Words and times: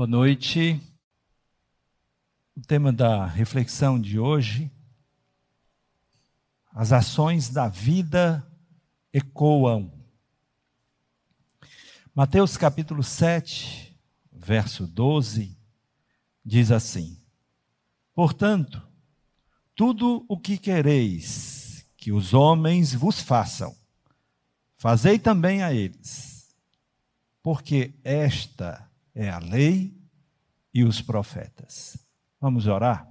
Boa 0.00 0.08
noite. 0.08 0.80
O 2.56 2.62
tema 2.62 2.90
da 2.90 3.26
reflexão 3.26 4.00
de 4.00 4.18
hoje, 4.18 4.72
as 6.72 6.90
ações 6.90 7.50
da 7.50 7.68
vida 7.68 8.42
ecoam. 9.12 9.92
Mateus 12.14 12.56
capítulo 12.56 13.02
7, 13.02 13.94
verso 14.32 14.86
12, 14.86 15.54
diz 16.42 16.70
assim: 16.70 17.20
Portanto, 18.14 18.82
tudo 19.76 20.24
o 20.26 20.40
que 20.40 20.56
quereis 20.56 21.86
que 21.98 22.10
os 22.10 22.32
homens 22.32 22.94
vos 22.94 23.20
façam, 23.20 23.76
fazei 24.78 25.18
também 25.18 25.62
a 25.62 25.74
eles, 25.74 26.56
porque 27.42 27.92
esta 28.02 28.89
é 29.14 29.28
a 29.28 29.38
lei 29.38 29.94
e 30.72 30.84
os 30.84 31.00
profetas. 31.00 31.98
Vamos 32.40 32.66
orar? 32.66 33.06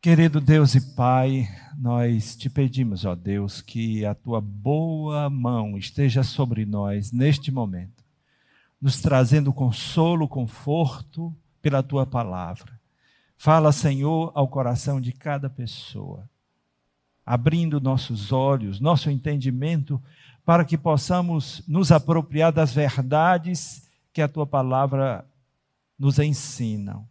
Querido 0.00 0.40
Deus 0.40 0.74
e 0.74 0.94
Pai, 0.96 1.48
nós 1.78 2.34
te 2.34 2.50
pedimos, 2.50 3.04
ó 3.04 3.14
Deus, 3.14 3.60
que 3.60 4.04
a 4.04 4.14
tua 4.14 4.40
boa 4.40 5.30
mão 5.30 5.78
esteja 5.78 6.24
sobre 6.24 6.66
nós 6.66 7.12
neste 7.12 7.52
momento, 7.52 8.02
nos 8.80 9.00
trazendo 9.00 9.52
consolo, 9.52 10.26
conforto 10.26 11.32
pela 11.60 11.84
tua 11.84 12.04
palavra. 12.04 12.80
Fala, 13.36 13.70
Senhor, 13.70 14.32
ao 14.34 14.48
coração 14.48 15.00
de 15.00 15.12
cada 15.12 15.48
pessoa, 15.48 16.28
abrindo 17.24 17.80
nossos 17.80 18.32
olhos, 18.32 18.80
nosso 18.80 19.08
entendimento, 19.08 20.02
para 20.44 20.64
que 20.64 20.76
possamos 20.76 21.62
nos 21.68 21.92
apropriar 21.92 22.52
das 22.52 22.74
verdades 22.74 23.88
que 24.12 24.20
a 24.20 24.28
tua 24.28 24.46
palavra 24.46 25.26
nos 25.98 26.18
ensina. 26.18 27.06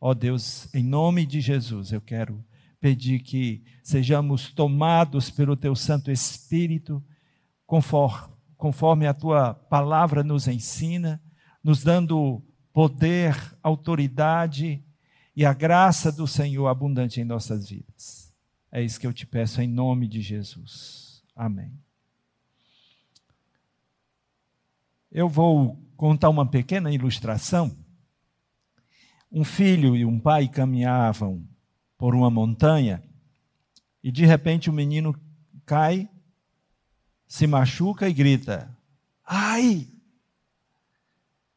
Ó 0.00 0.12
Deus, 0.12 0.72
em 0.74 0.82
nome 0.82 1.24
de 1.24 1.40
Jesus, 1.40 1.92
eu 1.92 2.00
quero 2.00 2.44
pedir 2.80 3.20
que 3.20 3.64
sejamos 3.82 4.52
tomados 4.52 5.30
pelo 5.30 5.56
teu 5.56 5.74
Santo 5.74 6.10
Espírito, 6.10 7.02
conforme, 7.66 8.34
conforme 8.56 9.06
a 9.06 9.14
tua 9.14 9.54
palavra 9.54 10.22
nos 10.22 10.46
ensina, 10.46 11.22
nos 11.62 11.82
dando 11.82 12.42
poder, 12.72 13.34
autoridade 13.62 14.84
e 15.34 15.46
a 15.46 15.54
graça 15.54 16.12
do 16.12 16.26
Senhor 16.26 16.66
abundante 16.66 17.20
em 17.20 17.24
nossas 17.24 17.68
vidas. 17.68 18.32
É 18.70 18.82
isso 18.82 19.00
que 19.00 19.06
eu 19.06 19.12
te 19.12 19.26
peço 19.26 19.62
em 19.62 19.68
nome 19.68 20.06
de 20.06 20.20
Jesus. 20.20 21.22
Amém. 21.34 21.72
Eu 25.14 25.28
vou 25.28 25.78
contar 25.96 26.28
uma 26.28 26.44
pequena 26.44 26.90
ilustração. 26.92 27.74
Um 29.30 29.44
filho 29.44 29.94
e 29.94 30.04
um 30.04 30.18
pai 30.18 30.48
caminhavam 30.48 31.46
por 31.96 32.16
uma 32.16 32.28
montanha 32.28 33.00
e 34.02 34.10
de 34.10 34.26
repente 34.26 34.68
o 34.68 34.72
menino 34.72 35.14
cai, 35.64 36.08
se 37.28 37.46
machuca 37.46 38.08
e 38.08 38.12
grita: 38.12 38.76
Ai! 39.24 39.88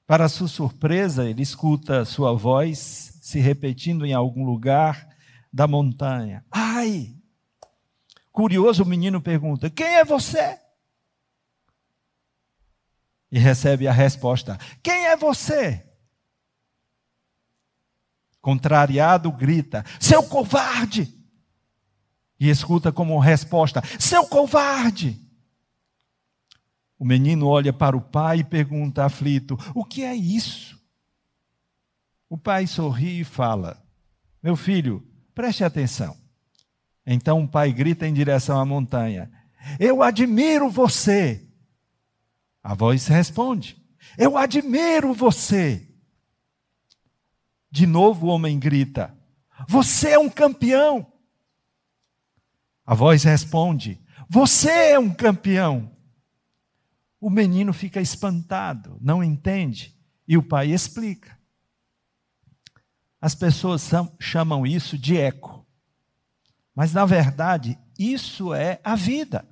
Para 0.06 0.30
sua 0.30 0.48
surpresa, 0.48 1.28
ele 1.28 1.42
escuta 1.42 2.06
sua 2.06 2.34
voz 2.34 3.18
se 3.22 3.40
repetindo 3.40 4.06
em 4.06 4.14
algum 4.14 4.46
lugar 4.46 5.10
da 5.52 5.68
montanha: 5.68 6.46
Ai! 6.52 7.16
Curioso, 8.32 8.84
o 8.84 8.88
menino 8.88 9.20
pergunta: 9.20 9.68
Quem 9.68 9.96
é 9.96 10.06
você? 10.06 10.67
E 13.32 13.40
recebe 13.40 13.88
a 13.88 13.92
resposta: 13.92 14.58
Quem 14.82 15.08
é 15.08 15.16
você? 15.16 15.86
Contrariado, 18.42 19.32
grita: 19.32 19.84
Seu 20.00 20.24
covarde! 20.24 21.14
E 22.40 22.50
escuta 22.50 22.92
como 22.92 23.20
resposta: 23.20 23.82
Seu 24.00 24.26
covarde! 24.28 25.22
O 27.00 27.06
menino 27.06 27.48
olha 27.48 27.72
para 27.72 27.96
o 27.96 28.02
pai 28.02 28.40
e 28.40 28.44
pergunta 28.44 29.06
aflito: 29.06 29.58
O 29.76 29.84
que 29.84 30.04
é 30.04 30.16
isso? 30.16 30.82
O 32.30 32.38
pai 32.38 32.68
sorri 32.68 33.22
e 33.22 33.24
fala: 33.24 33.84
Meu 34.42 34.56
filho, 34.56 35.06
preste 35.34 35.64
atenção. 35.64 36.18
Então 37.06 37.44
o 37.44 37.48
pai 37.48 37.72
grita 37.72 38.08
em 38.08 38.14
direção 38.14 38.60
à 38.60 38.66
montanha: 38.66 39.32
Eu 39.80 40.02
admiro 40.02 40.70
você 40.70 41.47
a 42.68 42.74
voz 42.74 43.08
responde: 43.08 43.82
Eu 44.18 44.38
admiro 44.38 45.14
você. 45.14 45.88
De 47.72 47.88
novo 47.88 48.28
o 48.28 48.30
homem 48.30 48.60
grita: 48.60 49.18
Você 49.70 50.10
é 50.10 50.20
um 50.20 50.30
campeão. 50.30 51.10
A 52.86 52.94
voz 52.94 53.24
responde: 53.24 54.04
Você 54.30 54.70
é 54.70 55.00
um 55.00 55.14
campeão. 55.14 55.96
O 57.22 57.30
menino 57.30 57.72
fica 57.72 58.02
espantado, 58.02 58.98
não 59.00 59.24
entende, 59.24 59.98
e 60.28 60.38
o 60.38 60.44
pai 60.44 60.74
explica. 60.74 61.40
As 63.22 63.34
pessoas 63.34 63.90
chamam 64.20 64.68
isso 64.68 64.98
de 64.98 65.16
eco, 65.16 65.66
mas 66.76 66.92
na 66.92 67.06
verdade, 67.06 67.80
isso 67.98 68.54
é 68.54 68.82
a 68.84 68.94
vida. 68.94 69.48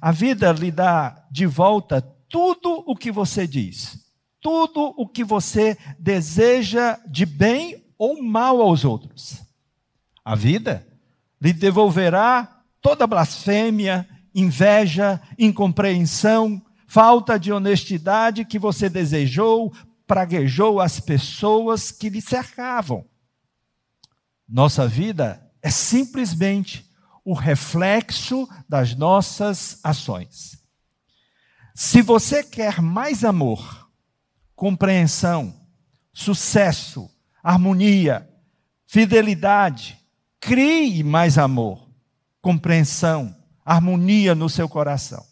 A 0.00 0.12
vida 0.12 0.52
lhe 0.52 0.70
dá 0.70 1.24
de 1.30 1.46
volta 1.46 2.00
tudo 2.28 2.84
o 2.86 2.94
que 2.94 3.10
você 3.10 3.46
diz, 3.46 3.98
tudo 4.40 4.94
o 4.96 5.08
que 5.08 5.24
você 5.24 5.76
deseja 5.98 6.98
de 7.06 7.24
bem 7.24 7.84
ou 7.98 8.22
mal 8.22 8.60
aos 8.60 8.84
outros. 8.84 9.42
A 10.24 10.34
vida 10.34 10.86
lhe 11.40 11.52
devolverá 11.52 12.62
toda 12.80 13.06
blasfêmia, 13.06 14.08
inveja, 14.34 15.20
incompreensão, 15.38 16.62
falta 16.86 17.38
de 17.38 17.52
honestidade 17.52 18.44
que 18.44 18.58
você 18.58 18.88
desejou, 18.88 19.72
praguejou 20.06 20.80
as 20.80 21.00
pessoas 21.00 21.90
que 21.90 22.08
lhe 22.08 22.20
cercavam. 22.20 23.04
Nossa 24.48 24.88
vida 24.88 25.46
é 25.60 25.70
simplesmente 25.70 26.87
o 27.28 27.34
reflexo 27.34 28.48
das 28.66 28.94
nossas 28.94 29.78
ações. 29.84 30.56
Se 31.74 32.00
você 32.00 32.42
quer 32.42 32.80
mais 32.80 33.22
amor, 33.22 33.86
compreensão, 34.56 35.54
sucesso, 36.10 37.06
harmonia, 37.42 38.26
fidelidade, 38.86 40.02
crie 40.40 41.02
mais 41.02 41.36
amor, 41.36 41.90
compreensão, 42.40 43.36
harmonia 43.62 44.34
no 44.34 44.48
seu 44.48 44.66
coração. 44.66 45.22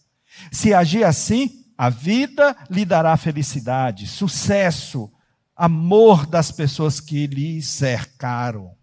Se 0.52 0.74
agir 0.74 1.02
assim, 1.02 1.64
a 1.78 1.88
vida 1.88 2.54
lhe 2.68 2.84
dará 2.84 3.16
felicidade, 3.16 4.06
sucesso, 4.06 5.10
amor 5.56 6.26
das 6.26 6.52
pessoas 6.52 7.00
que 7.00 7.26
lhe 7.26 7.62
cercaram 7.62 8.76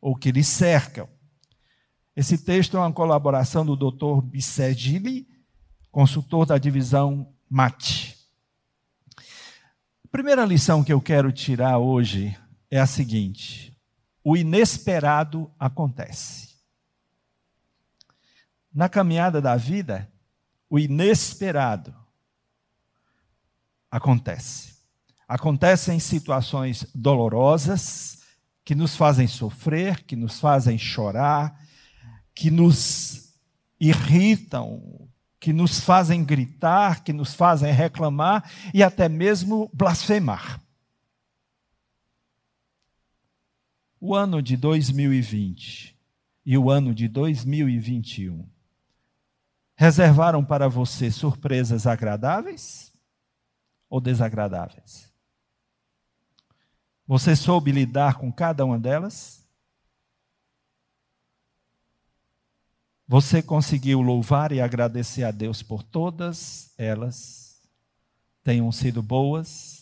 ou 0.00 0.14
que 0.14 0.30
lhe 0.30 0.44
cercam. 0.44 1.17
Esse 2.18 2.36
texto 2.36 2.76
é 2.76 2.80
uma 2.80 2.92
colaboração 2.92 3.64
do 3.64 3.76
Dr. 3.76 4.20
Bissegili, 4.24 5.28
consultor 5.88 6.44
da 6.44 6.58
divisão 6.58 7.32
MAT. 7.48 8.18
A 9.16 10.08
primeira 10.10 10.44
lição 10.44 10.82
que 10.82 10.92
eu 10.92 11.00
quero 11.00 11.30
tirar 11.30 11.78
hoje 11.78 12.36
é 12.68 12.80
a 12.80 12.88
seguinte: 12.88 13.72
o 14.24 14.36
inesperado 14.36 15.48
acontece. 15.56 16.56
Na 18.74 18.88
caminhada 18.88 19.40
da 19.40 19.54
vida, 19.54 20.10
o 20.68 20.76
inesperado 20.76 21.94
acontece. 23.88 24.74
Acontece 25.28 25.92
em 25.92 26.00
situações 26.00 26.84
dolorosas 26.92 28.24
que 28.64 28.74
nos 28.74 28.96
fazem 28.96 29.28
sofrer, 29.28 30.02
que 30.02 30.16
nos 30.16 30.40
fazem 30.40 30.76
chorar, 30.76 31.67
que 32.38 32.52
nos 32.52 33.34
irritam, 33.80 35.10
que 35.40 35.52
nos 35.52 35.80
fazem 35.80 36.24
gritar, 36.24 37.02
que 37.02 37.12
nos 37.12 37.34
fazem 37.34 37.72
reclamar 37.72 38.48
e 38.72 38.80
até 38.80 39.08
mesmo 39.08 39.68
blasfemar. 39.74 40.62
O 44.00 44.14
ano 44.14 44.40
de 44.40 44.56
2020 44.56 45.98
e 46.46 46.56
o 46.56 46.70
ano 46.70 46.94
de 46.94 47.08
2021 47.08 48.48
reservaram 49.74 50.44
para 50.44 50.68
você 50.68 51.10
surpresas 51.10 51.88
agradáveis 51.88 52.92
ou 53.90 54.00
desagradáveis? 54.00 55.12
Você 57.04 57.34
soube 57.34 57.72
lidar 57.72 58.14
com 58.14 58.30
cada 58.32 58.64
uma 58.64 58.78
delas? 58.78 59.37
Você 63.08 63.42
conseguiu 63.42 64.02
louvar 64.02 64.52
e 64.52 64.60
agradecer 64.60 65.24
a 65.24 65.30
Deus 65.30 65.62
por 65.62 65.82
todas 65.82 66.72
elas? 66.76 67.60
Tenham 68.44 68.70
sido 68.70 69.02
boas 69.02 69.78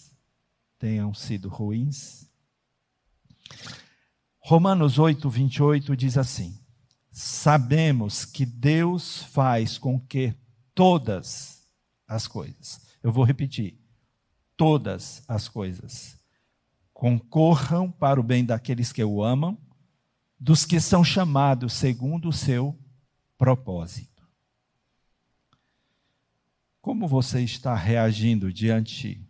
tenham 0.79 1.15
sido 1.15 1.49
ruins. 1.49 2.29
Romanos 4.39 4.99
8, 4.99 5.29
28 5.29 5.97
diz 5.97 6.17
assim: 6.17 6.59
Sabemos 7.11 8.25
que 8.25 8.45
Deus 8.45 9.23
faz 9.25 9.79
com 9.79 9.99
que 9.99 10.35
todas 10.75 11.67
as 12.07 12.27
coisas, 12.29 12.81
eu 13.03 13.11
vou 13.11 13.25
repetir, 13.25 13.79
todas 14.57 15.23
as 15.27 15.49
coisas 15.49 16.17
concorram 16.93 17.91
para 17.91 18.19
o 18.19 18.23
bem 18.23 18.45
daqueles 18.45 18.91
que 18.91 19.05
o 19.05 19.23
amam, 19.23 19.59
dos 20.39 20.65
que 20.65 20.81
são 20.81 21.05
chamados 21.05 21.75
segundo 21.75 22.29
o 22.29 22.33
seu 22.33 22.79
propósito. 23.37 24.27
Como 26.81 27.09
você 27.09 27.41
está 27.41 27.75
reagindo 27.75 28.53
diante 28.53 29.21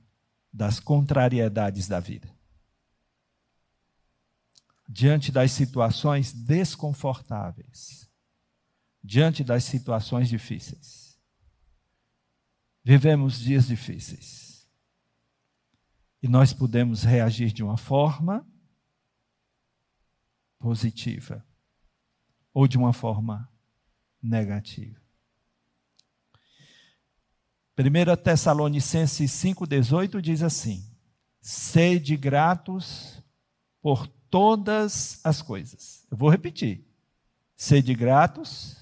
das 0.53 0.79
contrariedades 0.79 1.89
da 1.89 1.99
vida? 2.01 2.31
Diante 4.89 5.33
das 5.33 5.53
situações 5.53 6.33
desconfortáveis, 6.33 8.09
diante 9.03 9.43
das 9.43 9.65
situações 9.65 10.29
difíceis. 10.29 11.19
Vivemos 12.85 13.41
dias 13.41 13.67
difíceis. 13.67 14.69
E 16.23 16.29
nós 16.29 16.53
podemos 16.53 17.03
reagir 17.03 17.53
de 17.53 17.63
uma 17.63 17.77
forma 17.77 18.47
positiva 20.59 21.45
ou 22.53 22.69
de 22.69 22.79
uma 22.79 22.93
forma 22.93 23.51
negativa. 24.23 25.01
1 27.79 28.17
Tessalonicenses 28.23 29.31
5,18 29.33 30.21
diz 30.21 30.43
assim: 30.43 30.85
Sede 31.41 32.17
gratos 32.17 33.23
por 33.83 34.07
todas 34.31 35.21
as 35.25 35.43
coisas. 35.43 36.07
Eu 36.11 36.17
vou 36.17 36.31
repetir. 36.31 36.85
Sede 37.55 37.95
gratos 37.95 38.77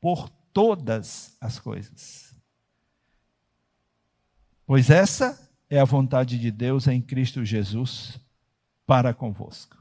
por 0.00 0.30
todas 0.52 1.36
as 1.40 1.58
coisas. 1.58 2.34
Pois 4.66 4.88
essa 4.88 5.50
é 5.68 5.78
a 5.78 5.84
vontade 5.84 6.38
de 6.38 6.50
Deus 6.50 6.86
em 6.86 7.00
Cristo 7.00 7.44
Jesus 7.44 8.18
para 8.86 9.14
convosco. 9.14 9.76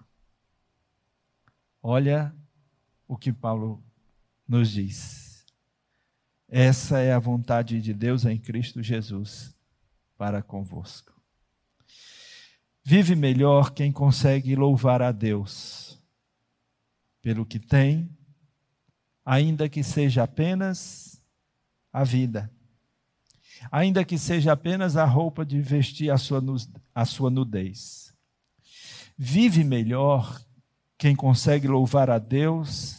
Olha 1.82 2.36
o 3.08 3.18
que 3.18 3.32
Paulo 3.32 3.84
nos 4.50 4.72
diz. 4.72 5.46
Essa 6.48 6.98
é 6.98 7.14
a 7.14 7.20
vontade 7.20 7.80
de 7.80 7.94
Deus 7.94 8.26
em 8.26 8.40
Cristo 8.40 8.82
Jesus 8.82 9.56
para 10.18 10.42
convosco. 10.42 11.14
Vive 12.84 13.16
melhor 13.16 13.72
quem 13.72 13.92
consegue 13.92 14.56
louvar 14.56 15.04
a 15.04 15.12
Deus 15.12 16.02
pelo 17.22 17.46
que 17.46 17.60
tem, 17.60 18.10
ainda 19.24 19.70
que 19.70 19.84
seja 19.84 20.24
apenas 20.24 21.22
a 21.94 22.04
vida, 22.04 22.52
ainda 23.72 24.04
que 24.04 24.18
seja 24.18 24.54
apenas 24.54 24.98
a 24.98 25.06
roupa 25.06 25.46
de 25.46 25.62
vestir 25.62 26.10
a 26.10 26.18
sua, 26.18 26.42
a 26.96 27.06
sua 27.06 27.30
nudez. 27.30 28.12
Vive 29.16 29.64
melhor 29.64 30.44
quem 30.98 31.16
consegue 31.16 31.68
louvar 31.68 32.10
a 32.10 32.18
Deus 32.18 32.99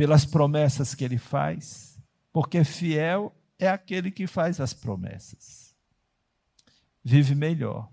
pelas 0.00 0.24
promessas 0.24 0.94
que 0.94 1.04
Ele 1.04 1.18
faz 1.18 2.00
porque 2.32 2.64
fiel 2.64 3.36
é 3.58 3.68
aquele 3.68 4.10
que 4.10 4.26
faz 4.26 4.58
as 4.58 4.72
promessas. 4.72 5.76
Vive 7.04 7.34
melhor 7.34 7.86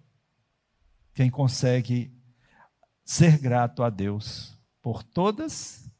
quem 1.14 1.30
consegue 1.30 2.18
ser 3.04 3.38
grato 3.38 3.84
a 3.84 3.90
Deus 3.90 4.58
por 4.82 5.04
todas 5.04 5.92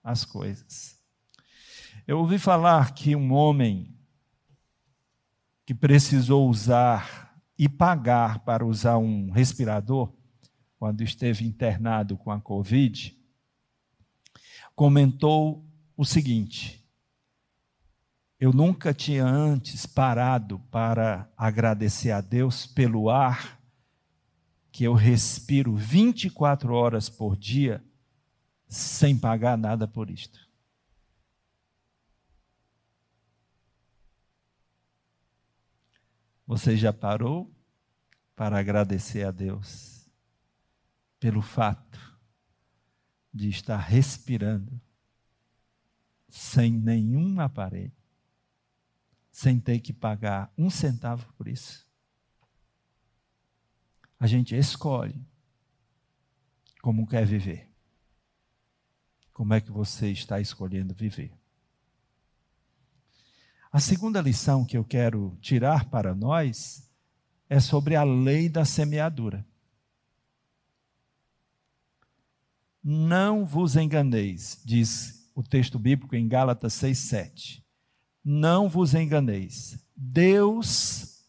as 0.00 0.24
coisas. 0.24 1.02
Eu 2.06 2.20
ouvi 2.20 2.38
falar 2.38 2.94
que 2.94 3.16
um 3.16 3.32
homem 3.32 3.98
que 5.66 5.74
precisou 5.74 6.48
usar 6.48 7.36
e 7.58 7.68
pagar 7.68 8.44
para 8.44 8.64
usar 8.64 8.96
um 8.96 9.32
respirador, 9.32 10.14
quando 10.78 11.02
esteve 11.02 11.44
internado 11.44 12.16
com 12.16 12.30
a 12.30 12.40
Covid, 12.40 13.20
comentou 14.74 15.64
o 15.96 16.04
seguinte: 16.04 16.82
eu 18.42 18.52
nunca 18.52 18.92
tinha 18.92 19.24
antes 19.24 19.86
parado 19.86 20.58
para 20.70 21.30
agradecer 21.36 22.10
a 22.10 22.20
Deus 22.20 22.66
pelo 22.66 23.08
ar 23.08 23.60
que 24.72 24.84
eu 24.84 24.94
respiro 24.94 25.76
24 25.76 26.74
horas 26.74 27.08
por 27.08 27.36
dia 27.36 27.84
sem 28.66 29.16
pagar 29.16 29.56
nada 29.56 29.86
por 29.86 30.10
isto. 30.10 30.40
Você 36.46 36.76
já 36.76 36.92
parou 36.92 37.54
para 38.34 38.58
agradecer 38.58 39.24
a 39.24 39.30
Deus 39.30 40.10
pelo 41.20 41.42
fato 41.42 42.11
de 43.32 43.48
estar 43.48 43.78
respirando 43.78 44.80
sem 46.28 46.72
nenhum 46.72 47.40
aparelho? 47.40 47.92
sem 49.32 49.58
ter 49.58 49.80
que 49.80 49.94
pagar 49.94 50.52
um 50.56 50.68
centavo 50.68 51.32
por 51.32 51.48
isso. 51.48 51.88
A 54.20 54.26
gente 54.26 54.54
escolhe 54.54 55.26
como 56.82 57.06
quer 57.06 57.26
viver. 57.26 57.68
Como 59.32 59.54
é 59.54 59.60
que 59.60 59.72
você 59.72 60.10
está 60.10 60.38
escolhendo 60.38 60.94
viver? 60.94 61.32
A 63.72 63.80
segunda 63.80 64.20
lição 64.20 64.66
que 64.66 64.76
eu 64.76 64.84
quero 64.84 65.36
tirar 65.40 65.86
para 65.88 66.14
nós 66.14 66.88
é 67.48 67.58
sobre 67.58 67.96
a 67.96 68.04
lei 68.04 68.50
da 68.50 68.66
semeadura. 68.66 69.46
Não 72.82 73.44
vos 73.44 73.76
enganeis, 73.76 74.60
diz 74.64 75.30
o 75.34 75.42
texto 75.42 75.78
bíblico 75.78 76.16
em 76.16 76.26
Gálatas 76.26 76.74
6,7. 76.74 77.62
Não 78.24 78.68
vos 78.68 78.94
enganeis. 78.94 79.78
Deus 79.96 81.24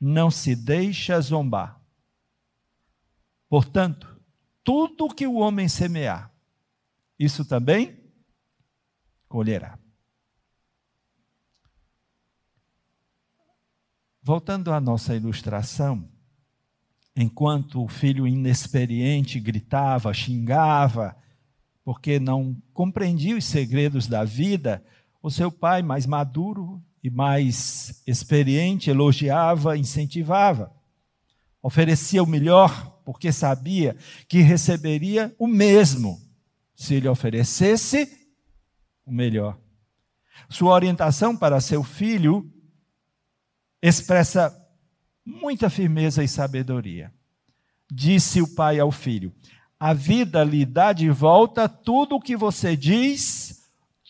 não 0.00 0.30
se 0.30 0.54
deixa 0.54 1.20
zombar. 1.20 1.80
Portanto, 3.48 4.20
tudo 4.64 5.14
que 5.14 5.26
o 5.26 5.34
homem 5.34 5.68
semear, 5.68 6.32
isso 7.18 7.44
também 7.44 8.00
colherá. 9.28 9.78
Voltando 14.22 14.72
à 14.72 14.80
nossa 14.80 15.16
ilustração, 15.16 16.08
enquanto 17.16 17.82
o 17.82 17.88
filho 17.88 18.26
inexperiente 18.26 19.38
gritava, 19.38 20.12
xingava, 20.12 21.16
porque 21.84 22.18
não 22.18 22.56
compreendia 22.72 23.36
os 23.36 23.44
segredos 23.44 24.06
da 24.06 24.24
vida, 24.24 24.82
o 25.22 25.30
seu 25.30 25.50
pai, 25.50 25.82
mais 25.82 26.06
maduro 26.06 26.82
e 27.02 27.10
mais 27.10 28.02
experiente, 28.06 28.90
elogiava, 28.90 29.76
incentivava. 29.76 30.72
Oferecia 31.62 32.22
o 32.22 32.26
melhor, 32.26 33.00
porque 33.04 33.32
sabia 33.32 33.96
que 34.28 34.40
receberia 34.40 35.34
o 35.38 35.46
mesmo 35.46 36.20
se 36.74 36.94
ele 36.94 37.08
oferecesse 37.08 38.08
o 39.04 39.12
melhor. 39.12 39.58
Sua 40.48 40.72
orientação 40.72 41.36
para 41.36 41.60
seu 41.60 41.82
filho 41.82 42.50
expressa 43.80 44.61
muita 45.24 45.68
firmeza 45.70 46.22
e 46.22 46.28
sabedoria. 46.28 47.12
Disse 47.90 48.40
o 48.40 48.54
pai 48.54 48.78
ao 48.78 48.90
filho: 48.90 49.32
A 49.78 49.92
vida 49.92 50.42
lhe 50.44 50.64
dá 50.64 50.92
de 50.92 51.10
volta 51.10 51.68
tudo 51.68 52.16
o 52.16 52.20
que 52.20 52.36
você 52.36 52.76
diz 52.76 53.62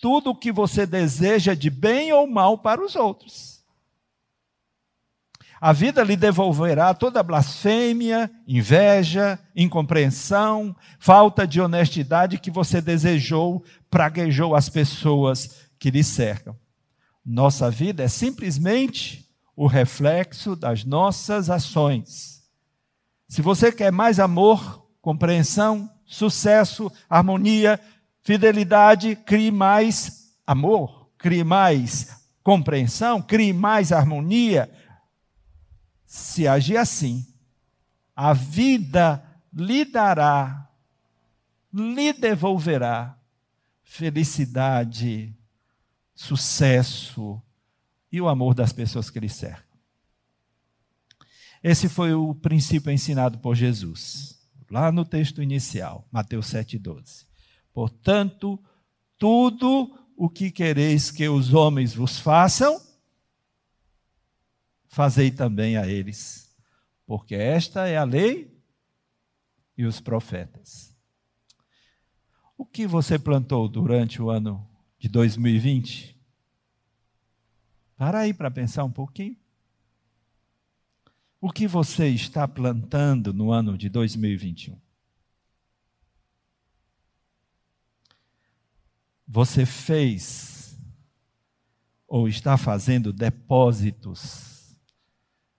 tudo 0.02 0.30
o 0.30 0.34
que 0.34 0.50
você 0.50 0.84
deseja 0.84 1.54
de 1.54 1.70
bem 1.70 2.12
ou 2.12 2.26
mal 2.26 2.58
para 2.58 2.84
os 2.84 2.96
outros. 2.96 3.62
A 5.60 5.72
vida 5.72 6.02
lhe 6.02 6.16
devolverá 6.16 6.92
toda 6.92 7.22
blasfêmia, 7.22 8.28
inveja, 8.48 9.38
incompreensão, 9.54 10.74
falta 10.98 11.46
de 11.46 11.60
honestidade 11.60 12.36
que 12.36 12.50
você 12.50 12.80
desejou, 12.80 13.64
praguejou 13.88 14.56
as 14.56 14.68
pessoas 14.68 15.68
que 15.78 15.88
lhe 15.88 16.02
cercam. 16.02 16.56
Nossa 17.24 17.70
vida 17.70 18.02
é 18.02 18.08
simplesmente 18.08 19.21
o 19.56 19.66
reflexo 19.66 20.56
das 20.56 20.84
nossas 20.84 21.50
ações. 21.50 22.42
Se 23.28 23.42
você 23.42 23.70
quer 23.72 23.92
mais 23.92 24.18
amor, 24.18 24.86
compreensão, 25.00 25.90
sucesso, 26.04 26.90
harmonia, 27.08 27.80
Fidelidade 28.22 29.16
crie 29.16 29.50
mais 29.50 30.32
amor, 30.46 31.10
crie 31.18 31.42
mais 31.42 32.22
compreensão, 32.42 33.20
crie 33.20 33.52
mais 33.52 33.90
harmonia. 33.90 34.70
Se 36.06 36.46
agir 36.46 36.76
assim, 36.76 37.26
a 38.14 38.32
vida 38.32 39.24
lhe 39.52 39.84
dará, 39.84 40.68
lhe 41.74 42.12
devolverá 42.12 43.18
felicidade, 43.82 45.34
sucesso 46.14 47.42
e 48.12 48.20
o 48.20 48.28
amor 48.28 48.54
das 48.54 48.72
pessoas 48.72 49.08
que 49.08 49.18
lhe 49.18 49.28
cercam. 49.28 49.72
Esse 51.62 51.88
foi 51.88 52.12
o 52.12 52.34
princípio 52.34 52.92
ensinado 52.92 53.38
por 53.38 53.54
Jesus, 53.54 54.38
lá 54.70 54.92
no 54.92 55.04
texto 55.04 55.42
inicial, 55.42 56.06
Mateus 56.12 56.46
7,12. 56.46 57.26
Portanto, 57.72 58.62
tudo 59.16 59.98
o 60.16 60.28
que 60.28 60.50
quereis 60.50 61.10
que 61.10 61.28
os 61.28 61.54
homens 61.54 61.94
vos 61.94 62.18
façam, 62.18 62.80
fazei 64.88 65.30
também 65.30 65.76
a 65.76 65.86
eles, 65.86 66.54
porque 67.06 67.34
esta 67.34 67.88
é 67.88 67.96
a 67.96 68.04
lei 68.04 68.52
e 69.76 69.84
os 69.84 70.00
profetas. 70.00 70.94
O 72.58 72.66
que 72.66 72.86
você 72.86 73.18
plantou 73.18 73.68
durante 73.68 74.20
o 74.20 74.30
ano 74.30 74.68
de 74.98 75.08
2020? 75.08 76.11
Para 78.02 78.18
aí 78.18 78.34
para 78.34 78.50
pensar 78.50 78.82
um 78.82 78.90
pouquinho. 78.90 79.36
O 81.40 81.52
que 81.52 81.68
você 81.68 82.08
está 82.08 82.48
plantando 82.48 83.32
no 83.32 83.52
ano 83.52 83.78
de 83.78 83.88
2021? 83.88 84.76
Você 89.28 89.64
fez 89.64 90.76
ou 92.08 92.26
está 92.26 92.56
fazendo 92.56 93.12
depósitos 93.12 94.76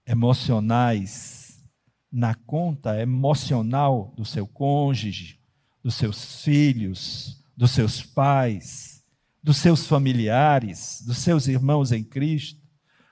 emocionais 0.06 1.64
na 2.12 2.34
conta 2.34 3.00
emocional 3.00 4.12
do 4.18 4.24
seu 4.26 4.46
cônjuge, 4.46 5.40
dos 5.82 5.94
seus 5.94 6.42
filhos, 6.42 7.42
dos 7.56 7.70
seus 7.70 8.02
pais, 8.02 8.93
dos 9.44 9.58
seus 9.58 9.86
familiares, 9.86 11.02
dos 11.06 11.18
seus 11.18 11.46
irmãos 11.46 11.92
em 11.92 12.02
Cristo, 12.02 12.58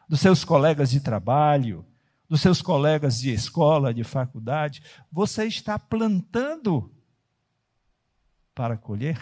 dos 0.09 0.19
seus 0.19 0.45
colegas 0.45 0.91
de 0.91 0.99
trabalho, 0.99 1.85
dos 2.27 2.41
seus 2.41 2.63
colegas 2.63 3.21
de 3.21 3.31
escola, 3.31 3.93
de 3.93 4.03
faculdade, 4.03 4.83
você 5.13 5.45
está 5.45 5.79
plantando 5.79 6.91
para 8.55 8.79
colher? 8.79 9.21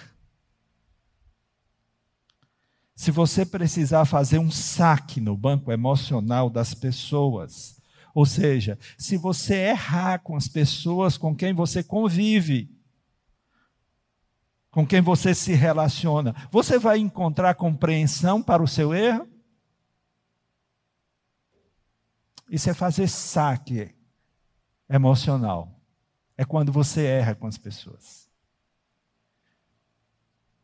Se 2.95 3.11
você 3.11 3.45
precisar 3.45 4.05
fazer 4.05 4.38
um 4.38 4.50
saque 4.50 5.21
no 5.21 5.37
banco 5.37 5.73
emocional 5.73 6.49
das 6.49 6.75
pessoas, 6.75 7.83
ou 8.14 8.25
seja, 8.25 8.79
se 8.97 9.17
você 9.17 9.55
errar 9.71 10.21
com 10.21 10.37
as 10.37 10.47
pessoas 10.47 11.19
com 11.19 11.35
quem 11.35 11.52
você 11.52 11.83
convive, 11.83 12.71
com 14.70 14.86
quem 14.86 15.00
você 15.00 15.34
se 15.34 15.52
relaciona, 15.52 16.34
você 16.50 16.78
vai 16.78 16.98
encontrar 16.98 17.54
compreensão 17.54 18.42
para 18.42 18.62
o 18.62 18.68
seu 18.68 18.94
erro? 18.94 19.28
Isso 22.48 22.70
é 22.70 22.74
fazer 22.74 23.08
saque 23.08 23.94
emocional. 24.88 25.80
É 26.36 26.44
quando 26.44 26.72
você 26.72 27.04
erra 27.04 27.34
com 27.34 27.46
as 27.46 27.58
pessoas. 27.58 28.28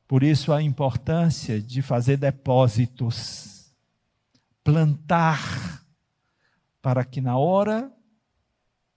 Por 0.08 0.22
isso 0.22 0.52
a 0.52 0.62
importância 0.62 1.60
de 1.60 1.82
fazer 1.82 2.16
depósitos, 2.16 3.74
plantar, 4.62 5.84
para 6.80 7.04
que 7.04 7.20
na 7.20 7.36
hora 7.36 7.92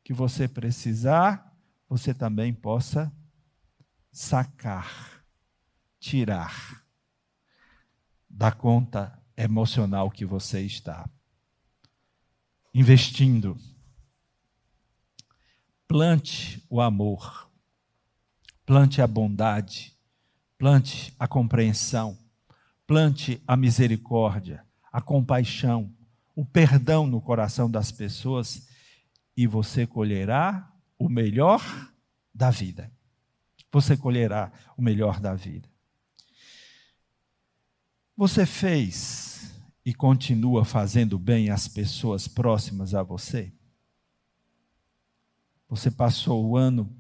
que 0.03 0.13
você 0.13 0.47
precisar, 0.47 1.55
você 1.87 2.13
também 2.13 2.53
possa 2.53 3.11
sacar, 4.11 5.23
tirar 5.99 6.83
da 8.29 8.51
conta 8.51 9.21
emocional 9.35 10.09
que 10.09 10.25
você 10.25 10.61
está 10.61 11.09
investindo. 12.73 13.57
Plante 15.87 16.63
o 16.69 16.79
amor, 16.79 17.49
plante 18.65 19.01
a 19.01 19.07
bondade, 19.07 19.97
plante 20.57 21.13
a 21.17 21.27
compreensão, 21.27 22.17
plante 22.85 23.41
a 23.47 23.57
misericórdia, 23.57 24.63
a 24.91 25.01
compaixão, 25.01 25.93
o 26.35 26.45
perdão 26.45 27.07
no 27.07 27.19
coração 27.19 27.69
das 27.69 27.91
pessoas 27.91 28.67
e 29.35 29.47
você 29.47 29.87
colherá 29.87 30.71
o 30.97 31.09
melhor 31.09 31.61
da 32.33 32.51
vida. 32.51 32.91
Você 33.71 33.95
colherá 33.95 34.51
o 34.75 34.81
melhor 34.81 35.19
da 35.19 35.35
vida. 35.35 35.69
Você 38.15 38.45
fez 38.45 39.55
e 39.85 39.93
continua 39.93 40.65
fazendo 40.65 41.17
bem 41.17 41.49
às 41.49 41.67
pessoas 41.67 42.27
próximas 42.27 42.93
a 42.93 43.01
você? 43.01 43.53
Você 45.69 45.89
passou 45.91 46.45
o 46.45 46.57
ano 46.57 46.93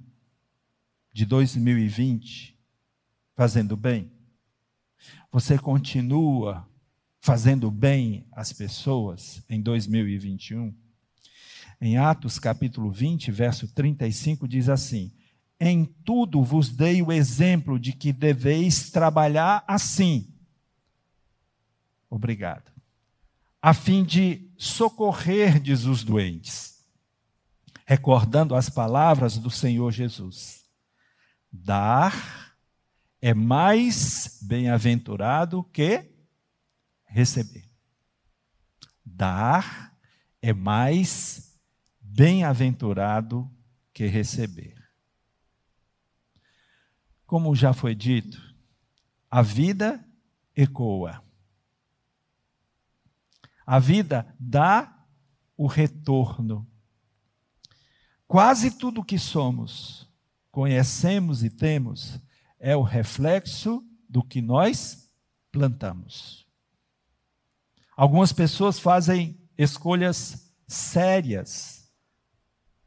de 1.11 1.25
2020 1.25 2.57
fazendo 3.35 3.75
bem? 3.75 4.11
Você 5.31 5.57
continua 5.57 6.67
fazendo 7.19 7.69
bem 7.69 8.27
às 8.31 8.53
pessoas 8.53 9.43
em 9.49 9.61
2021? 9.61 10.73
Em 11.81 11.97
Atos 11.97 12.37
capítulo 12.39 12.91
20, 12.91 13.31
verso 13.31 13.67
35 13.67 14.47
diz 14.47 14.69
assim: 14.69 15.11
Em 15.59 15.83
tudo 15.83 16.43
vos 16.43 16.69
dei 16.69 17.01
o 17.01 17.11
exemplo 17.11 17.79
de 17.79 17.91
que 17.91 18.13
deveis 18.13 18.89
trabalhar 18.89 19.63
assim. 19.67 20.33
Obrigado 22.09 22.79
a 23.61 23.73
fim 23.73 24.03
de 24.03 24.49
socorrerdes 24.57 25.85
os 25.85 26.03
doentes, 26.03 26.85
recordando 27.85 28.55
as 28.55 28.69
palavras 28.69 29.37
do 29.37 29.49
Senhor 29.49 29.91
Jesus. 29.91 30.65
Dar 31.51 32.55
é 33.21 33.33
mais 33.33 34.39
bem-aventurado 34.43 35.63
que 35.63 36.09
receber. 37.05 37.69
Dar 39.03 39.93
é 40.41 40.53
mais 40.53 41.59
bem-aventurado 41.99 43.49
que 43.93 44.05
receber. 44.05 44.78
Como 47.29 47.55
já 47.55 47.73
foi 47.73 47.93
dito, 47.93 48.41
a 49.29 49.43
vida 49.43 50.03
ecoa. 50.55 51.23
A 53.63 53.77
vida 53.77 54.35
dá 54.39 55.05
o 55.55 55.67
retorno. 55.67 56.67
Quase 58.27 58.71
tudo 58.71 59.05
que 59.05 59.19
somos, 59.19 60.09
conhecemos 60.49 61.43
e 61.43 61.51
temos, 61.51 62.19
é 62.59 62.75
o 62.75 62.81
reflexo 62.81 63.87
do 64.09 64.23
que 64.23 64.41
nós 64.41 65.07
plantamos. 65.51 66.47
Algumas 67.95 68.33
pessoas 68.33 68.79
fazem 68.79 69.39
escolhas 69.55 70.51
sérias, 70.67 71.93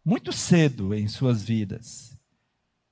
muito 0.04 0.32
cedo 0.32 0.92
em 0.92 1.06
suas 1.06 1.44
vidas. 1.44 2.20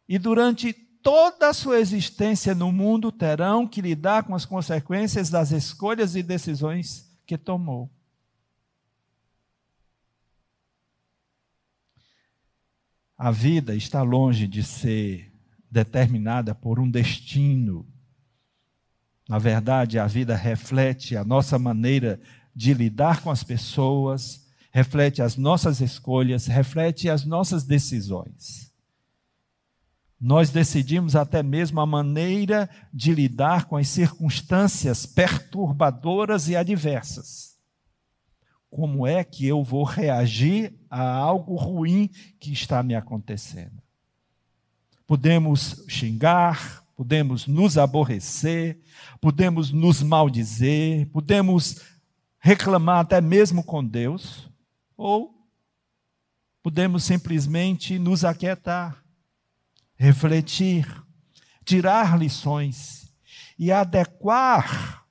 E 0.09 0.17
durante 0.17 0.89
toda 1.03 1.49
a 1.49 1.55
sua 1.55 1.79
existência 1.79 2.55
no 2.55 2.71
mundo 2.71 3.11
terão 3.11 3.67
que 3.67 3.81
lidar 3.81 4.25
com 4.25 4.35
as 4.35 4.45
consequências 4.45 5.31
das 5.31 5.51
escolhas 5.51 6.15
e 6.15 6.23
decisões 6.23 7.11
que 7.27 7.37
tomou. 7.37 7.91
A 13.17 13.31
vida 13.31 13.75
está 13.75 14.03
longe 14.03 14.47
de 14.47 14.63
ser 14.63 15.31
determinada 15.71 16.55
por 16.55 16.81
um 16.81 16.91
destino. 16.91 17.87
Na 19.29 19.39
verdade, 19.39 19.99
a 19.99 20.07
vida 20.07 20.35
reflete 20.35 21.17
a 21.17 21.25
nossa 21.25 21.59
maneira 21.59 22.21
de 22.55 22.75
lidar 22.75 23.23
com 23.23 23.31
as 23.31 23.45
pessoas, 23.45 24.49
reflete 24.73 25.23
as 25.23 25.37
nossas 25.37 25.81
escolhas, 25.81 26.47
reflete 26.47 27.09
as 27.09 27.25
nossas 27.25 27.65
decisões. 27.65 28.70
Nós 30.21 30.51
decidimos 30.51 31.17
até 31.17 31.43
mesmo 31.43 31.81
a 31.81 31.87
maneira 31.87 32.69
de 32.93 33.15
lidar 33.15 33.65
com 33.65 33.77
as 33.77 33.89
circunstâncias 33.89 35.07
perturbadoras 35.07 36.47
e 36.49 36.55
adversas. 36.55 37.59
Como 38.69 39.07
é 39.07 39.25
que 39.25 39.47
eu 39.47 39.65
vou 39.65 39.83
reagir 39.83 40.75
a 40.91 41.03
algo 41.03 41.57
ruim 41.57 42.11
que 42.39 42.53
está 42.53 42.83
me 42.83 42.95
acontecendo? 42.95 43.83
Podemos 45.07 45.85
xingar, 45.89 46.85
podemos 46.95 47.47
nos 47.47 47.79
aborrecer, 47.79 48.79
podemos 49.23 49.73
nos 49.73 50.03
maldizer, 50.03 51.09
podemos 51.09 51.81
reclamar 52.39 53.01
até 53.01 53.23
mesmo 53.23 53.65
com 53.65 53.83
Deus, 53.83 54.51
ou 54.97 55.35
podemos 56.63 57.05
simplesmente 57.05 57.99
nos 57.99 58.23
aquietar, 58.23 59.03
refletir, 60.01 60.87
tirar 61.63 62.19
lições 62.19 63.15
e 63.59 63.71
adequar 63.71 65.07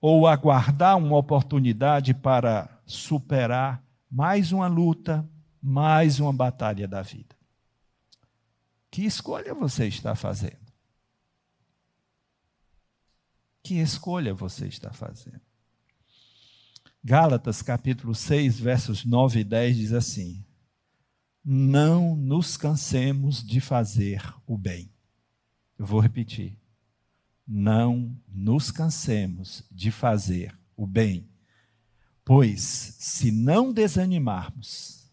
ou 0.00 0.28
aguardar 0.28 0.96
uma 0.96 1.16
oportunidade 1.16 2.14
para 2.14 2.80
superar 2.86 3.84
mais 4.08 4.52
uma 4.52 4.68
luta, 4.68 5.28
mais 5.60 6.20
uma 6.20 6.32
batalha 6.32 6.86
da 6.86 7.02
vida. 7.02 7.34
Que 8.92 9.04
escolha 9.04 9.52
você 9.52 9.88
está 9.88 10.14
fazendo? 10.14 10.72
Que 13.60 13.80
escolha 13.80 14.32
você 14.32 14.68
está 14.68 14.92
fazendo? 14.92 15.40
Gálatas 17.02 17.60
capítulo 17.60 18.14
6, 18.14 18.60
versos 18.60 19.04
9 19.04 19.40
e 19.40 19.44
10 19.44 19.76
diz 19.76 19.92
assim: 19.92 20.46
Não 21.44 22.16
nos 22.16 22.56
cansemos 22.56 23.44
de 23.44 23.60
fazer 23.60 24.22
o 24.46 24.56
bem. 24.56 24.90
Eu 25.78 25.84
vou 25.84 26.00
repetir. 26.00 26.58
Não 27.46 28.16
nos 28.26 28.70
cansemos 28.70 29.62
de 29.70 29.90
fazer 29.90 30.58
o 30.74 30.86
bem, 30.86 31.28
pois 32.24 32.62
se 32.62 33.30
não 33.30 33.72
desanimarmos, 33.72 35.12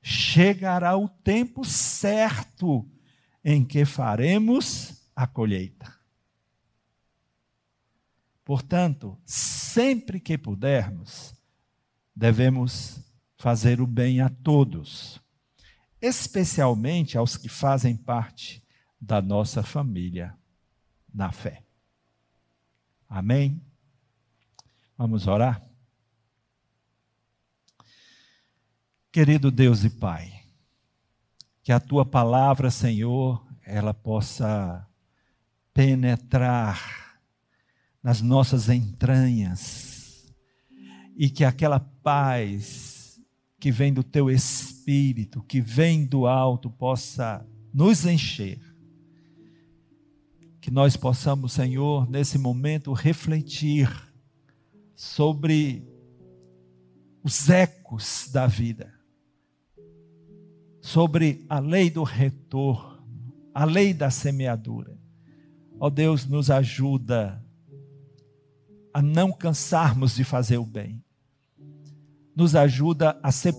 chegará 0.00 0.96
o 0.96 1.08
tempo 1.08 1.64
certo 1.64 2.88
em 3.44 3.64
que 3.64 3.84
faremos 3.84 5.10
a 5.14 5.26
colheita. 5.26 5.94
Portanto, 8.44 9.18
sempre 9.26 10.18
que 10.18 10.38
pudermos, 10.38 11.34
devemos 12.16 12.98
fazer 13.36 13.78
o 13.78 13.86
bem 13.86 14.22
a 14.22 14.30
todos, 14.30 15.20
especialmente 16.00 17.18
aos 17.18 17.36
que 17.36 17.48
fazem 17.48 17.96
parte 17.96 18.64
da 19.00 19.20
nossa 19.22 19.62
família 19.62 20.36
na 21.12 21.32
fé. 21.32 21.64
Amém? 23.08 23.62
Vamos 24.96 25.26
orar? 25.26 25.64
Querido 29.10 29.50
Deus 29.50 29.84
e 29.84 29.90
Pai, 29.90 30.44
que 31.62 31.72
a 31.72 31.80
tua 31.80 32.04
palavra, 32.04 32.70
Senhor, 32.70 33.44
ela 33.62 33.94
possa 33.94 34.86
penetrar 35.72 37.20
nas 38.02 38.20
nossas 38.20 38.68
entranhas, 38.68 40.26
e 41.16 41.28
que 41.28 41.44
aquela 41.44 41.80
paz 41.80 42.97
que 43.58 43.70
vem 43.72 43.92
do 43.92 44.04
teu 44.04 44.30
espírito, 44.30 45.42
que 45.42 45.60
vem 45.60 46.04
do 46.04 46.26
alto, 46.26 46.70
possa 46.70 47.44
nos 47.72 48.06
encher. 48.06 48.60
Que 50.60 50.70
nós 50.70 50.96
possamos, 50.96 51.52
Senhor, 51.52 52.08
nesse 52.08 52.38
momento 52.38 52.92
refletir 52.92 53.90
sobre 54.94 55.86
os 57.22 57.48
ecos 57.48 58.28
da 58.32 58.46
vida, 58.46 58.92
sobre 60.80 61.44
a 61.48 61.58
lei 61.58 61.90
do 61.90 62.02
retorno, 62.04 62.98
a 63.52 63.64
lei 63.64 63.92
da 63.92 64.10
semeadura. 64.10 64.96
Ó 65.80 65.90
Deus, 65.90 66.26
nos 66.26 66.50
ajuda 66.50 67.44
a 68.92 69.02
não 69.02 69.32
cansarmos 69.32 70.14
de 70.14 70.24
fazer 70.24 70.58
o 70.58 70.66
bem. 70.66 71.02
Nos 72.38 72.54
ajuda 72.54 73.18
a 73.20 73.32
ser 73.32 73.52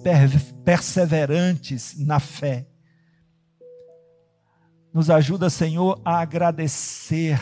perseverantes 0.64 2.00
na 2.00 2.18
fé. 2.18 2.66
Nos 4.94 5.10
ajuda, 5.10 5.50
Senhor, 5.50 6.00
a 6.06 6.22
agradecer 6.22 7.38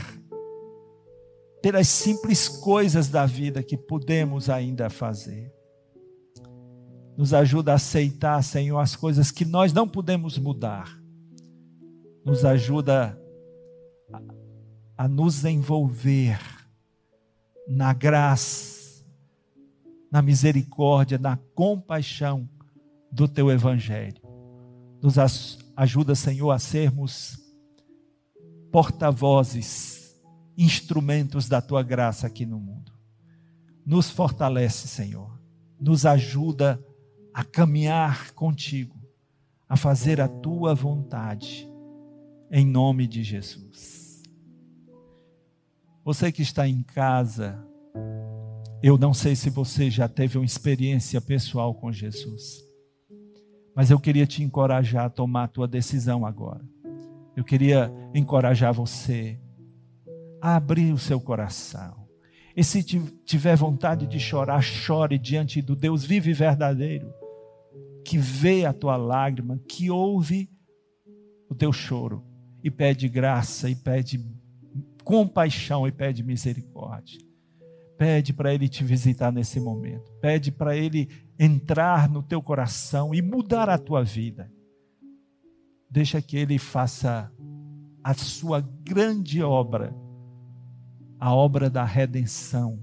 pelas 1.61 1.87
simples 1.87 2.47
coisas 2.47 3.07
da 3.07 3.27
vida 3.27 3.61
que 3.61 3.77
podemos 3.77 4.49
ainda 4.49 4.89
fazer. 4.89 5.53
Nos 7.15 7.35
ajuda 7.35 7.73
a 7.73 7.75
aceitar, 7.75 8.43
Senhor, 8.43 8.79
as 8.79 8.95
coisas 8.95 9.29
que 9.29 9.45
nós 9.45 9.71
não 9.71 9.87
podemos 9.87 10.39
mudar. 10.39 10.99
Nos 12.25 12.43
ajuda 12.43 13.15
a, 14.97 15.07
nos 15.07 15.45
envolver 15.45 16.39
na 17.67 17.93
graça, 17.93 18.76
na 20.11 20.21
misericórdia, 20.21 21.17
na 21.17 21.37
compaixão 21.55 22.49
do 23.11 23.27
teu 23.27 23.51
evangelho. 23.51 24.21
Nos 25.01 25.17
ajuda, 25.75 26.15
Senhor, 26.15 26.51
a 26.51 26.59
sermos 26.59 27.39
porta-vozes, 28.71 30.15
instrumentos 30.57 31.47
da 31.47 31.61
tua 31.61 31.83
graça 31.83 32.27
aqui 32.27 32.45
no 32.45 32.59
mundo. 32.59 32.91
Nos 33.85 34.09
fortalece, 34.09 34.87
Senhor. 34.87 35.39
Nos 35.79 36.05
ajuda 36.05 36.83
a 37.33 37.43
caminhar 37.43 38.31
contigo, 38.33 38.97
a 39.69 39.77
fazer 39.77 40.19
a 40.19 40.27
tua 40.27 40.73
vontade, 40.73 41.69
em 42.49 42.65
nome 42.65 43.05
de 43.07 43.23
Jesus. 43.23 44.23
Você 46.03 46.31
que 46.31 46.41
está 46.41 46.67
em 46.67 46.81
casa, 46.81 47.63
eu 48.81 48.97
não 48.97 49.13
sei 49.13 49.35
se 49.35 49.49
você 49.49 49.89
já 49.89 50.07
teve 50.07 50.37
uma 50.37 50.45
experiência 50.45 51.19
pessoal 51.19 51.73
com 51.73 51.91
Jesus, 51.91 52.63
mas 53.75 53.89
eu 53.89 53.99
queria 53.99 54.27
te 54.27 54.43
encorajar 54.43 55.05
a 55.05 55.09
tomar 55.09 55.45
a 55.45 55.47
tua 55.47 55.67
decisão 55.67 56.25
agora. 56.25 56.63
Eu 57.35 57.43
queria 57.43 57.91
encorajar 58.13 58.73
você 58.73 59.39
a 60.41 60.55
abrir 60.55 60.93
o 60.93 60.97
seu 60.97 61.19
coração. 61.19 62.07
E 62.55 62.63
se 62.63 62.83
tiver 62.83 63.55
vontade 63.55 64.07
de 64.07 64.19
chorar, 64.19 64.61
chore 64.61 65.19
diante 65.19 65.61
do 65.61 65.75
Deus 65.75 66.03
vivo 66.03 66.29
e 66.29 66.33
verdadeiro, 66.33 67.13
que 68.03 68.17
vê 68.17 68.65
a 68.65 68.73
tua 68.73 68.95
lágrima, 68.95 69.59
que 69.67 69.91
ouve 69.91 70.49
o 71.49 71.53
teu 71.53 71.71
choro 71.71 72.23
e 72.63 72.71
pede 72.71 73.07
graça 73.07 73.69
e 73.69 73.75
pede 73.75 74.25
compaixão 75.03 75.87
e 75.87 75.91
pede 75.91 76.23
misericórdia. 76.23 77.26
Pede 77.97 78.31
para 78.31 78.53
Ele 78.53 78.69
te 78.69 78.83
visitar 78.83 79.31
nesse 79.31 79.59
momento. 79.59 80.11
Pede 80.21 80.51
para 80.51 80.75
Ele 80.75 81.09
entrar 81.39 82.09
no 82.09 82.21
teu 82.21 82.41
coração 82.41 83.13
e 83.13 83.21
mudar 83.21 83.69
a 83.69 83.77
tua 83.77 84.03
vida. 84.03 84.51
Deixa 85.89 86.21
que 86.21 86.37
Ele 86.37 86.59
faça 86.59 87.31
a 88.03 88.13
sua 88.13 88.61
grande 88.61 89.41
obra, 89.41 89.95
a 91.19 91.33
obra 91.33 91.69
da 91.69 91.83
redenção, 91.83 92.79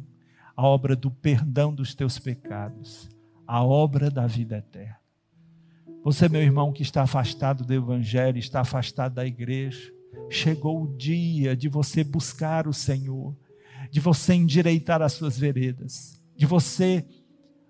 a 0.57 0.67
obra 0.67 0.95
do 0.95 1.11
perdão 1.11 1.75
dos 1.75 1.95
teus 1.95 2.19
pecados, 2.19 3.09
a 3.47 3.65
obra 3.65 4.11
da 4.11 4.27
vida 4.27 4.59
eterna. 4.59 4.99
Você, 6.05 6.29
meu 6.29 6.43
irmão, 6.43 6.73
que 6.73 6.83
está 6.83 7.03
afastado 7.03 7.65
do 7.65 7.73
Evangelho, 7.73 8.37
está 8.37 8.61
afastado 8.61 9.15
da 9.15 9.27
igreja, 9.27 9.91
chegou 10.29 10.83
o 10.83 10.97
dia 10.97 11.57
de 11.57 11.69
você 11.69 12.05
buscar 12.05 12.69
o 12.69 12.75
Senhor, 12.75 13.35
de 13.95 14.01
você 14.01 14.35
endireitar 14.35 15.01
as 15.03 15.13
suas 15.13 15.39
veredas, 15.39 16.21
de 16.35 16.47
você 16.47 17.07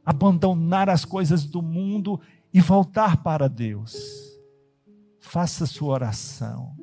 abandonar 0.03 0.89
as 0.89 1.05
coisas 1.05 1.45
do 1.45 1.61
mundo 1.61 2.19
e 2.51 2.63
voltar 2.63 3.23
para 3.23 3.47
Deus. 3.47 3.95
Faça 5.21 5.67
sua 5.67 5.93
oração, 5.93 6.75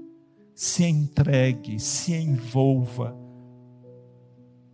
se 0.54 0.86
entregue, 0.86 1.80
se 1.80 2.14
envolva, 2.14 3.18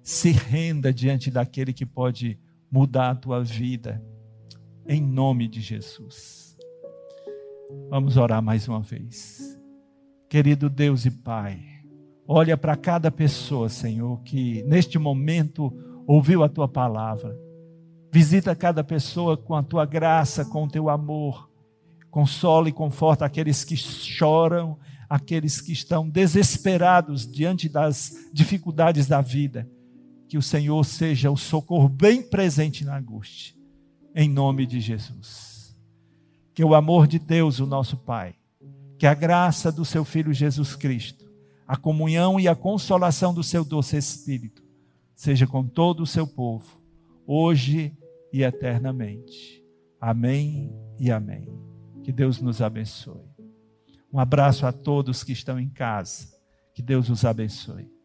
se 0.03 0.31
renda 0.31 0.91
diante 0.91 1.31
daquele 1.31 1.71
que 1.71 1.85
pode 1.85 2.37
mudar 2.69 3.11
a 3.11 3.15
tua 3.15 3.41
vida, 3.41 4.03
em 4.85 5.01
nome 5.01 5.47
de 5.47 5.61
Jesus. 5.61 6.57
Vamos 7.89 8.17
orar 8.17 8.41
mais 8.41 8.67
uma 8.67 8.81
vez. 8.81 9.57
Querido 10.27 10.69
Deus 10.69 11.05
e 11.05 11.11
Pai, 11.11 11.76
olha 12.27 12.57
para 12.57 12.75
cada 12.75 13.09
pessoa, 13.09 13.69
Senhor, 13.69 14.21
que 14.23 14.61
neste 14.63 14.99
momento 14.99 15.73
ouviu 16.05 16.43
a 16.43 16.49
tua 16.49 16.67
palavra. 16.67 17.35
Visita 18.11 18.55
cada 18.55 18.83
pessoa 18.83 19.37
com 19.37 19.55
a 19.55 19.63
tua 19.63 19.85
graça, 19.85 20.43
com 20.43 20.65
o 20.65 20.67
teu 20.67 20.89
amor. 20.89 21.49
Consola 22.09 22.67
e 22.67 22.73
conforta 22.73 23.25
aqueles 23.25 23.63
que 23.63 23.77
choram, 23.77 24.77
aqueles 25.09 25.61
que 25.61 25.71
estão 25.71 26.09
desesperados 26.09 27.29
diante 27.29 27.69
das 27.69 28.13
dificuldades 28.33 29.07
da 29.07 29.21
vida. 29.21 29.69
Que 30.27 30.37
o 30.37 30.41
Senhor 30.41 30.83
seja 30.83 31.31
o 31.31 31.37
socorro 31.37 31.87
bem 31.87 32.21
presente 32.21 32.83
na 32.83 32.97
angústia. 32.97 33.55
Em 34.15 34.27
nome 34.27 34.65
de 34.65 34.81
Jesus. 34.81 35.77
Que 36.53 36.63
o 36.63 36.73
amor 36.73 37.07
de 37.07 37.19
Deus, 37.19 37.59
o 37.59 37.67
nosso 37.67 37.95
Pai, 37.97 38.35
que 38.97 39.05
a 39.05 39.13
graça 39.13 39.71
do 39.71 39.85
seu 39.85 40.03
Filho 40.03 40.33
Jesus 40.33 40.75
Cristo, 40.75 41.26
a 41.67 41.75
comunhão 41.75 42.39
e 42.39 42.47
a 42.47 42.55
consolação 42.55 43.33
do 43.33 43.43
seu 43.43 43.65
doce 43.65 43.97
Espírito, 43.97 44.63
seja 45.13 45.45
com 45.45 45.67
todo 45.67 46.01
o 46.01 46.07
seu 46.07 46.25
povo, 46.25 46.81
hoje 47.25 47.95
e 48.31 48.43
eternamente. 48.43 49.63
Amém 49.99 50.73
e 50.97 51.11
amém. 51.11 51.47
Que 52.03 52.11
Deus 52.11 52.39
nos 52.39 52.61
abençoe. 52.61 53.27
Um 54.13 54.19
abraço 54.19 54.65
a 54.65 54.71
todos 54.71 55.23
que 55.23 55.33
estão 55.33 55.59
em 55.59 55.69
casa. 55.69 56.29
Que 56.73 56.81
Deus 56.81 57.09
os 57.09 57.25
abençoe. 57.25 57.96